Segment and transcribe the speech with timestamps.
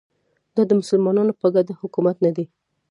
[0.55, 2.45] دا د مسلمانانو په ګټه حکومت نه دی